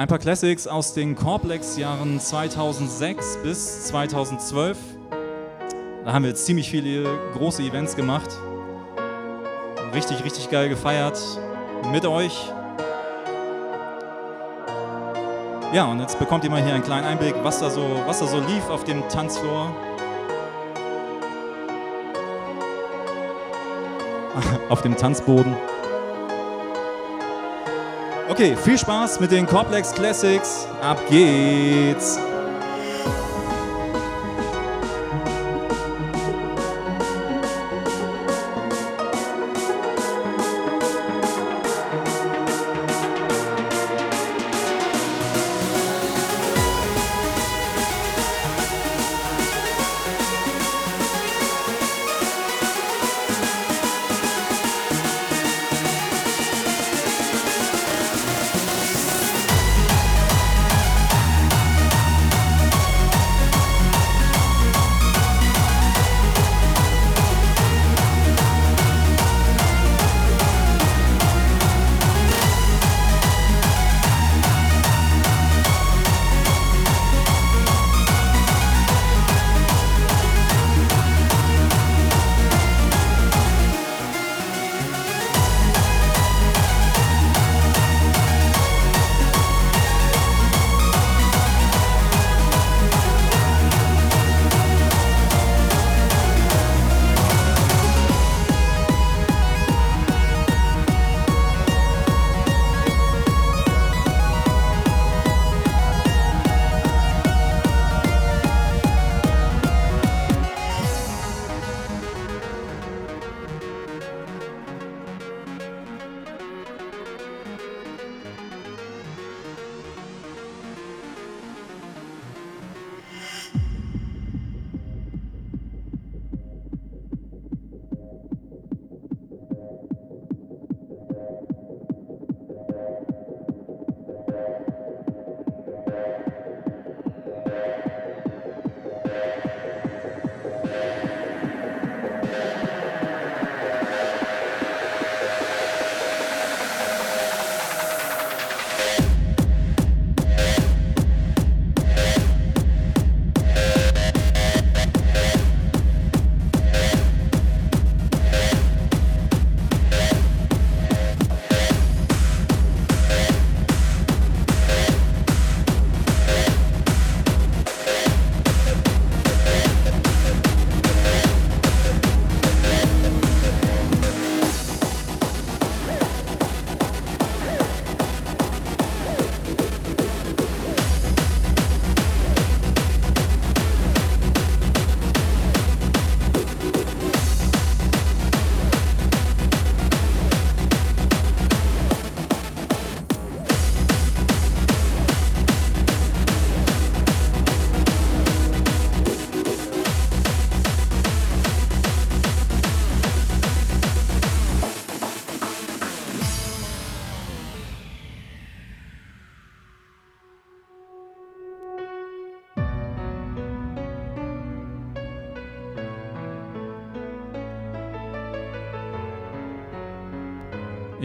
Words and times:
Ein 0.00 0.08
paar 0.08 0.18
Classics 0.18 0.66
aus 0.66 0.94
den 0.94 1.14
Corplex-Jahren 1.14 2.18
2006 2.18 3.40
bis 3.42 3.84
2012. 3.88 4.78
Da 6.06 6.12
haben 6.14 6.24
wir 6.24 6.34
ziemlich 6.34 6.70
viele 6.70 7.04
große 7.34 7.62
Events 7.62 7.96
gemacht. 7.96 8.30
Richtig, 9.92 10.24
richtig 10.24 10.48
geil 10.48 10.70
gefeiert 10.70 11.20
mit 11.92 12.06
euch. 12.06 12.50
Ja, 15.74 15.84
und 15.84 16.00
jetzt 16.00 16.18
bekommt 16.18 16.44
ihr 16.44 16.50
mal 16.50 16.64
hier 16.64 16.72
einen 16.72 16.82
kleinen 16.82 17.06
Einblick, 17.06 17.34
was 17.42 17.60
da 17.60 17.68
so, 17.68 17.84
was 18.06 18.20
da 18.20 18.26
so 18.26 18.40
lief 18.40 18.70
auf 18.70 18.84
dem 18.84 19.06
Tanzfloor. 19.10 19.70
auf 24.70 24.80
dem 24.80 24.96
Tanzboden. 24.96 25.54
Okay, 28.40 28.56
viel 28.56 28.78
Spaß 28.78 29.20
mit 29.20 29.32
den 29.32 29.46
Complex 29.46 29.92
Classics. 29.92 30.66
Ab 30.80 30.98
geht's! 31.10 32.18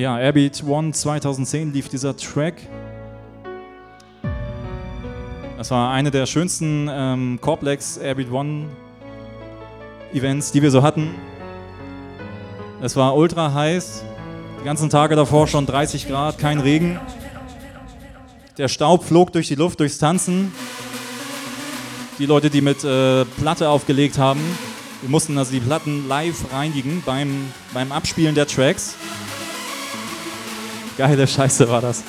Ja, 0.06 0.20
Airbeat 0.20 0.64
One 0.64 0.92
2010 0.92 1.74
lief 1.74 1.90
dieser 1.90 2.16
Track. 2.16 2.62
Das 5.58 5.72
war 5.72 5.92
eine 5.92 6.12
der 6.12 6.28
schönsten 6.28 6.88
ähm, 6.92 7.40
Corplex 7.42 7.98
Airbeat 7.98 8.32
One 8.32 8.68
Events, 10.14 10.52
die 10.52 10.62
wir 10.62 10.70
so 10.70 10.84
hatten. 10.84 11.16
Es 12.84 12.96
war 12.96 13.16
ultra 13.16 13.52
heiß, 13.52 14.04
die 14.62 14.64
ganzen 14.64 14.92
Tage 14.92 15.16
davor 15.16 15.48
schon 15.48 15.66
30 15.66 16.08
Grad, 16.08 16.38
kein 16.38 16.60
Regen. 16.60 17.00
Der 18.60 18.68
Staub 18.68 19.06
flog 19.06 19.34
durch 19.34 19.48
die 19.48 19.56
Luft 19.56 19.80
durchs 19.80 19.98
Tanzen. 19.98 20.54
Die 22.20 22.28
Leute, 22.28 22.52
die 22.52 22.62
mit 22.62 22.84
äh, 22.84 23.26
Platte 23.26 23.70
aufgelegt 23.70 24.20
haben, 24.20 24.42
wir 25.02 25.10
mussten 25.10 25.36
also 25.40 25.52
die 25.52 25.62
Platten 25.62 26.08
live 26.08 26.54
reinigen 26.54 27.02
beim, 27.04 27.52
beim 27.74 27.92
Abspielen 27.92 28.36
der 28.36 28.46
Tracks. 28.46 28.94
Geile 30.98 31.28
Scheiße 31.28 31.70
war 31.70 31.82
das. 31.82 32.04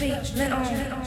Little. 0.00 0.56
on. 0.56 0.99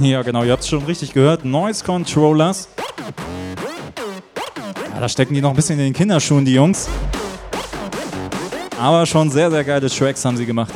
Ja, 0.00 0.22
genau, 0.22 0.42
ihr 0.42 0.52
habt 0.52 0.62
es 0.62 0.68
schon 0.68 0.84
richtig 0.84 1.12
gehört. 1.12 1.44
Noise 1.44 1.84
Controllers. 1.84 2.68
Ja, 4.94 5.00
da 5.00 5.08
stecken 5.08 5.34
die 5.34 5.40
noch 5.40 5.50
ein 5.50 5.56
bisschen 5.56 5.78
in 5.78 5.86
den 5.86 5.92
Kinderschuhen, 5.92 6.44
die 6.44 6.54
Jungs. 6.54 6.88
Aber 8.80 9.06
schon 9.06 9.30
sehr, 9.30 9.50
sehr 9.50 9.64
geile 9.64 9.88
Tracks 9.88 10.24
haben 10.24 10.36
sie 10.36 10.46
gemacht. 10.46 10.72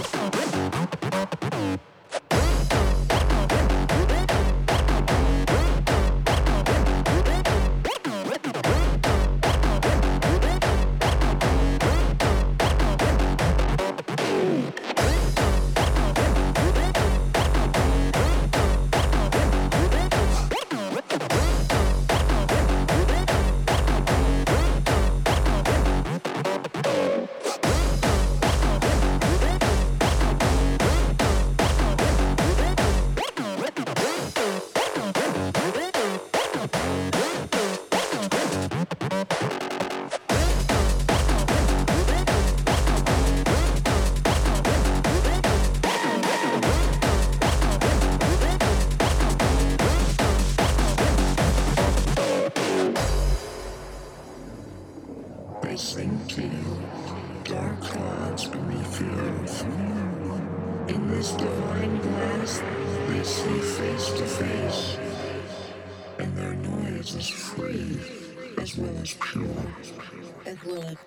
is 69.09 69.15
pure 69.15 69.47
and 70.45 70.59
love. 70.65 70.99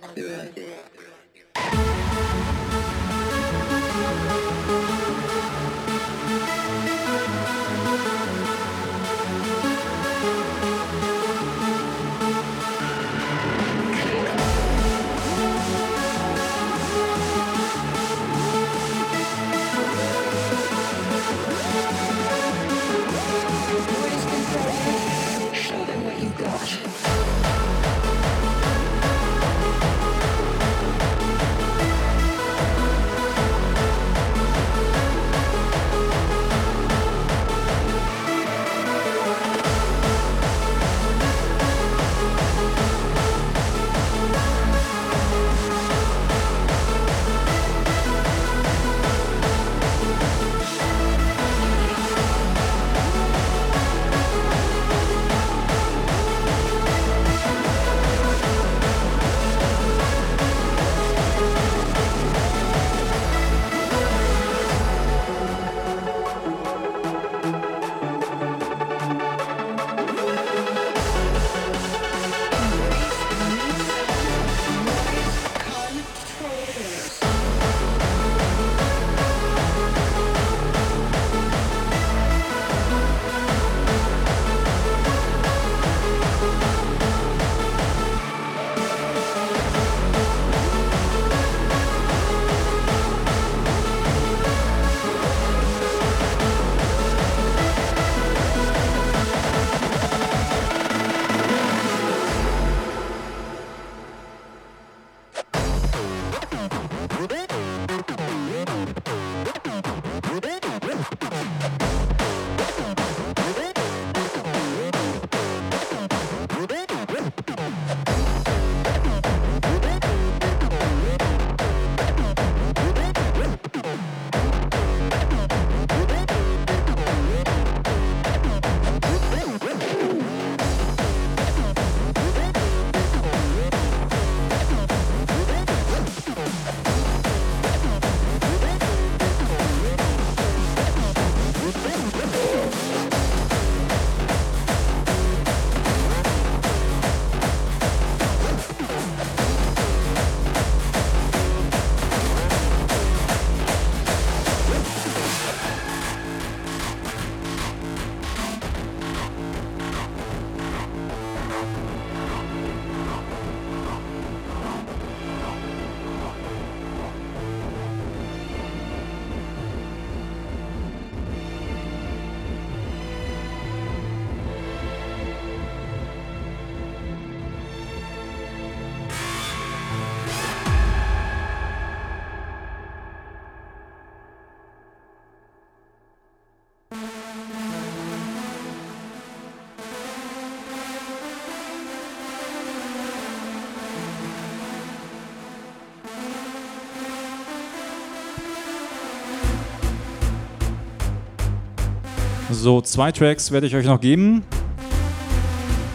So, 202.61 202.79
zwei 202.79 203.11
Tracks 203.11 203.51
werde 203.51 203.65
ich 203.65 203.75
euch 203.75 203.87
noch 203.87 203.99
geben. 203.99 204.43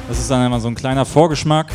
Das 0.08 0.18
ist 0.18 0.28
dann 0.28 0.40
einmal 0.40 0.58
so 0.58 0.66
ein 0.66 0.75
kleiner 0.75 1.04
Vorgeschmack 1.04 1.68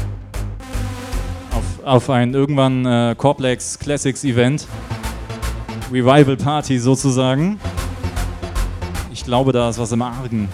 auf, 1.51 1.85
auf 1.85 2.09
ein 2.09 2.33
irgendwann 2.33 2.85
äh, 2.85 3.15
Corplex 3.17 3.79
Classics 3.79 4.25
Event. 4.25 4.67
Revival 5.93 6.35
Party 6.35 6.77
sozusagen. 6.77 7.57
Ich 9.13 9.23
glaube, 9.23 9.53
da 9.53 9.69
ist 9.69 9.79
was 9.79 9.93
im 9.93 10.01
Argen. 10.01 10.49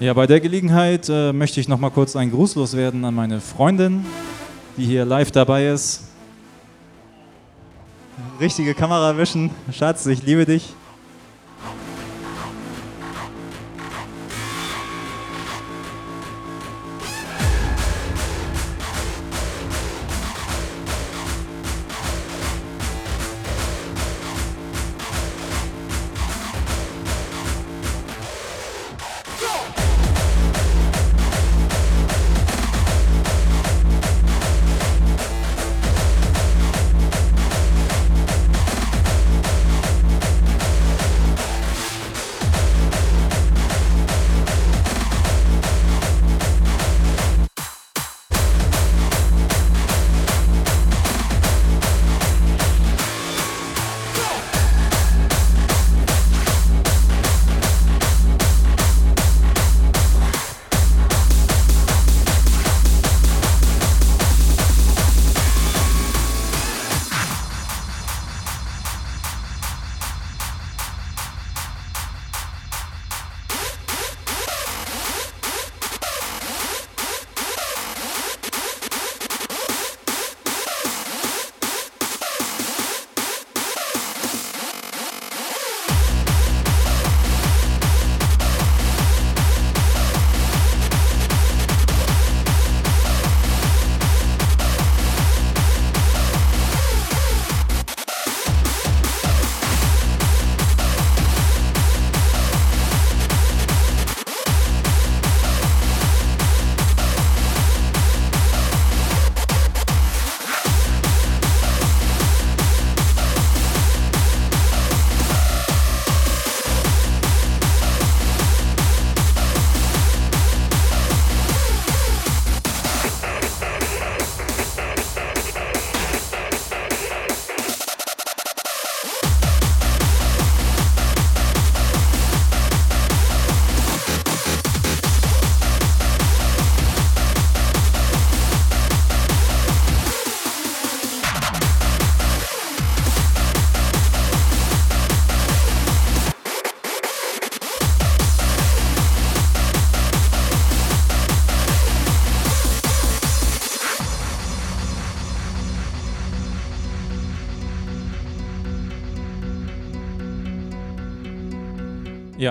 Ja, 0.00 0.14
bei 0.14 0.26
der 0.26 0.40
Gelegenheit 0.40 1.10
äh, 1.10 1.30
möchte 1.30 1.60
ich 1.60 1.68
noch 1.68 1.78
mal 1.78 1.90
kurz 1.90 2.16
einen 2.16 2.30
Gruß 2.30 2.54
loswerden 2.54 3.04
an 3.04 3.14
meine 3.14 3.38
Freundin, 3.38 4.06
die 4.78 4.86
hier 4.86 5.04
live 5.04 5.30
dabei 5.30 5.68
ist. 5.68 6.04
Richtige 8.40 8.72
Kamera 8.72 9.18
wischen. 9.18 9.50
Schatz, 9.70 10.06
ich 10.06 10.22
liebe 10.22 10.46
dich. 10.46 10.74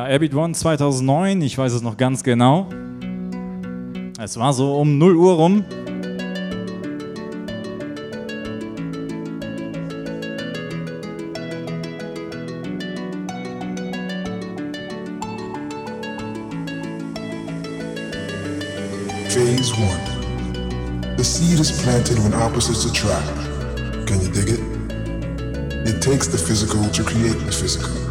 ja, 0.08 0.16
Abbott 0.16 0.34
One 0.34 0.54
2009, 0.54 1.42
ich 1.42 1.58
weiß 1.58 1.74
es 1.74 1.82
noch 1.82 1.98
ganz 1.98 2.24
genau. 2.24 2.68
Es 4.22 4.38
war 4.38 4.54
so 4.54 4.78
um 4.80 4.98
0 4.98 5.16
Uhr 5.16 5.34
rum. 5.34 5.66
Phase 19.28 19.74
1. 19.74 21.18
The 21.18 21.24
seed 21.24 21.60
is 21.60 21.72
planted 21.84 22.20
when 22.20 22.34
opposites 22.34 22.86
attract. 22.86 23.28
Can 24.08 24.22
you 24.22 24.30
dig 24.32 24.50
it? 24.50 24.60
It 25.88 26.02
takes 26.02 26.28
the 26.28 26.38
physical 26.38 26.90
to 26.90 27.04
create 27.04 27.40
the 27.46 27.52
physical. 27.52 28.09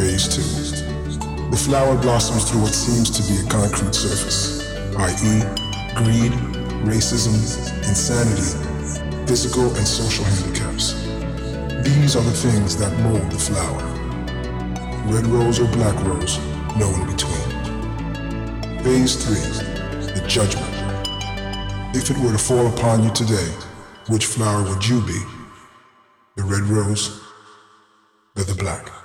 Phase 0.00 0.28
2. 0.28 1.50
The 1.50 1.56
flower 1.58 1.94
blossoms 2.00 2.50
through 2.50 2.62
what 2.62 2.72
seems 2.72 3.10
to 3.10 3.22
be 3.28 3.38
a 3.38 3.50
concrete 3.50 3.94
surface, 3.94 4.64
i.e., 4.96 5.44
greed, 5.94 6.32
racism, 6.88 7.36
insanity, 7.86 8.56
physical 9.26 9.66
and 9.76 9.86
social 9.86 10.24
handicaps. 10.24 10.94
These 11.84 12.16
are 12.16 12.22
the 12.22 12.32
things 12.32 12.78
that 12.78 12.98
mold 13.00 13.30
the 13.30 13.38
flower. 13.38 13.82
Red 15.12 15.26
rose 15.26 15.60
or 15.60 15.68
black 15.68 15.94
rose, 16.06 16.38
no 16.78 16.88
in 16.88 17.04
between. 17.04 18.82
Phase 18.82 19.22
3. 19.22 20.14
The 20.14 20.24
judgment. 20.26 20.74
If 21.94 22.08
it 22.08 22.16
were 22.16 22.32
to 22.32 22.38
fall 22.38 22.66
upon 22.68 23.04
you 23.04 23.10
today, 23.12 23.52
which 24.08 24.24
flower 24.24 24.62
would 24.62 24.88
you 24.88 25.02
be? 25.02 25.20
The 26.36 26.44
red 26.44 26.62
rose 26.62 27.20
or 28.34 28.44
the 28.44 28.54
black? 28.54 28.99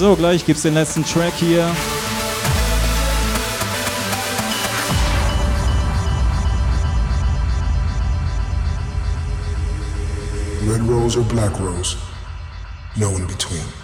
So, 0.00 0.16
gleich 0.16 0.46
gibt 0.46 0.56
es 0.56 0.62
den 0.62 0.72
letzten 0.72 1.04
Track 1.04 1.34
hier. 1.34 1.70
Red 10.66 10.88
rose 10.88 11.18
or 11.18 11.24
black 11.24 11.52
rose, 11.60 11.98
no 12.96 13.10
in 13.10 13.26
between. 13.26 13.79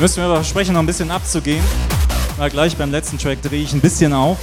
Müssen 0.00 0.20
mir 0.20 0.26
aber 0.26 0.36
versprechen, 0.36 0.72
noch 0.72 0.80
ein 0.80 0.86
bisschen 0.86 1.10
abzugehen. 1.10 1.62
Weil 2.38 2.50
gleich 2.50 2.76
beim 2.76 2.90
letzten 2.90 3.18
Track 3.18 3.42
drehe 3.42 3.62
ich 3.62 3.74
ein 3.74 3.80
bisschen 3.80 4.12
auf. 4.12 4.38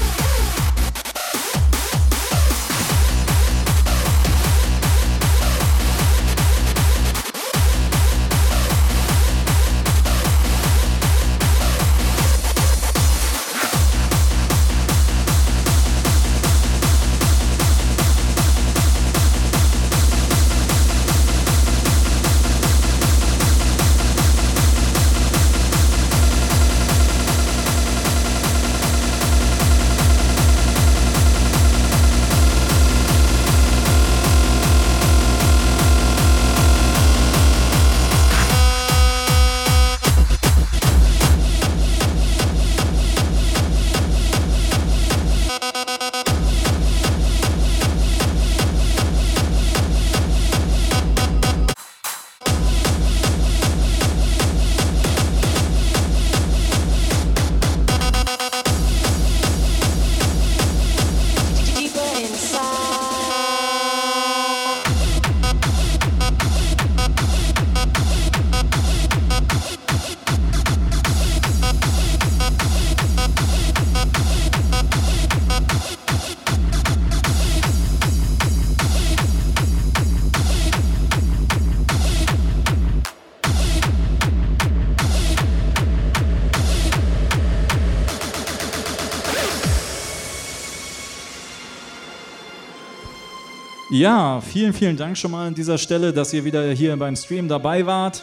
Ja, 93.92 94.40
vielen, 94.40 94.72
vielen 94.72 94.98
Dank 94.98 95.18
schon 95.18 95.32
mal 95.32 95.48
an 95.48 95.56
dieser 95.56 95.80
Stelle, 95.80 96.14
dass 96.14 96.32
ihr 96.32 96.46
wieder 96.46 96.70
hier 96.74 96.96
beim 96.96 97.16
Stream 97.16 97.48
dabei 97.48 97.88
wart. 97.88 98.22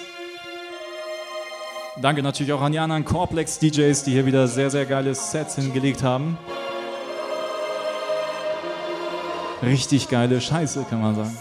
Danke 2.00 2.22
natürlich 2.22 2.52
auch 2.52 2.61
an 2.61 2.70
die 2.70 2.79
anderen 2.79 3.05
Corplex 3.05 3.59
DJs, 3.59 4.05
die 4.05 4.12
hier 4.12 4.26
wieder 4.26 4.46
sehr, 4.46 4.70
sehr 4.70 4.87
geile 4.87 5.12
Sets 5.12 5.57
hingelegt 5.57 6.05
haben. 6.05 6.38
Richtig 9.61 10.09
geile 10.09 10.40
Scheiße, 10.40 10.87
kann 10.88 11.02
man 11.02 11.16
sagen. 11.16 11.37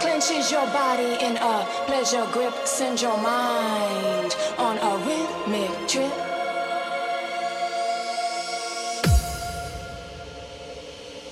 Clenches 0.00 0.50
your 0.50 0.66
body 0.72 1.24
in 1.24 1.36
a 1.36 1.64
pleasure 1.86 2.26
grip, 2.32 2.54
send 2.64 3.00
your 3.00 3.16
mind 3.18 4.36
on 4.58 4.78
a 4.78 4.96
rhythmic 5.06 5.86
trip. 5.86 6.41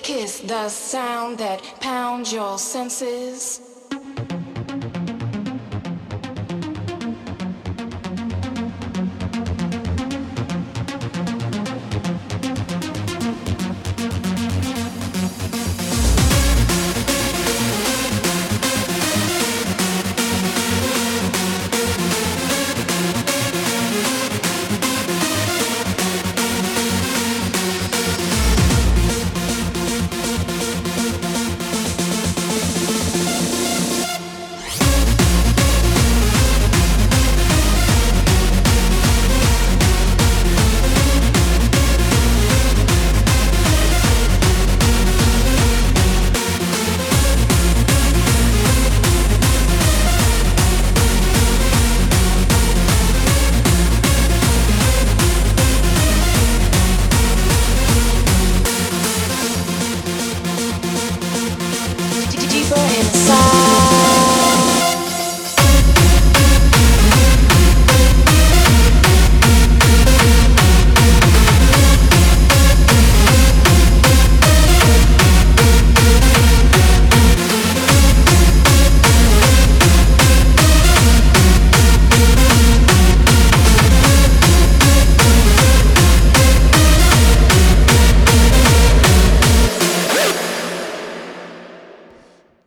Kiss, 0.02 0.40
the 0.40 0.68
sound 0.68 1.38
that 1.38 1.62
pounds 1.80 2.32
your 2.32 2.58
senses. 2.58 3.69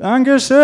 Dankeschön. 0.03 0.59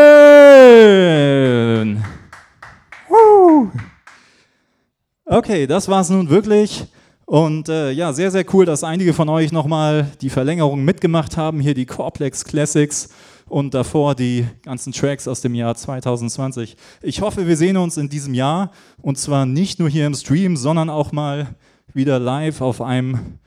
Okay, 5.24 5.66
das 5.66 5.88
war 5.88 6.02
es 6.02 6.10
nun 6.10 6.30
wirklich. 6.30 6.84
Und 7.24 7.70
äh, 7.70 7.92
ja, 7.92 8.12
sehr, 8.12 8.32
sehr 8.32 8.44
cool, 8.54 8.66
dass 8.66 8.84
einige 8.84 9.14
von 9.14 9.30
euch 9.30 9.54
nochmal 9.54 10.12
die 10.20 10.30
Verlängerung 10.30 10.84
mitgemacht 10.84 11.38
haben. 11.38 11.62
Hier 11.62 11.74
die 11.74 11.86
Corplex 11.86 12.44
Classics 12.44 13.08
und 13.48 13.74
davor 13.74 14.14
die 14.14 14.46
ganzen 14.64 14.92
Tracks 14.92 15.26
aus 15.26 15.40
dem 15.40 15.56
Jahr 15.56 15.74
2020. 15.74 16.76
Ich 17.02 17.22
hoffe, 17.22 17.48
wir 17.48 17.56
sehen 17.56 17.78
uns 17.78 17.96
in 17.96 18.10
diesem 18.10 18.34
Jahr 18.34 18.72
und 19.02 19.18
zwar 19.18 19.46
nicht 19.46 19.80
nur 19.80 19.88
hier 19.88 20.06
im 20.06 20.16
Stream, 20.16 20.58
sondern 20.58 20.90
auch 20.90 21.14
mal 21.14 21.56
wieder 21.94 22.20
live 22.20 22.60
auf 22.60 22.82
einem 22.82 23.40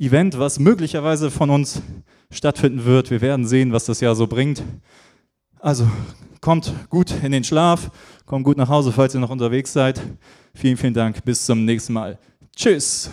Event, 0.00 0.36
was 0.40 0.58
möglicherweise 0.58 1.30
von 1.30 1.50
uns 1.50 1.80
stattfinden 2.32 2.84
wird. 2.84 3.12
Wir 3.12 3.20
werden 3.20 3.46
sehen, 3.46 3.72
was 3.72 3.84
das 3.84 4.00
Jahr 4.00 4.16
so 4.16 4.26
bringt. 4.26 4.64
Also 5.60 5.88
kommt 6.40 6.72
gut 6.88 7.12
in 7.22 7.32
den 7.32 7.44
Schlaf, 7.44 7.90
kommt 8.26 8.44
gut 8.44 8.56
nach 8.56 8.68
Hause, 8.68 8.92
falls 8.92 9.14
ihr 9.14 9.20
noch 9.20 9.30
unterwegs 9.30 9.72
seid. 9.72 10.00
Vielen, 10.54 10.76
vielen 10.76 10.94
Dank. 10.94 11.24
Bis 11.24 11.44
zum 11.44 11.64
nächsten 11.64 11.92
Mal. 11.92 12.18
Tschüss. 12.54 13.10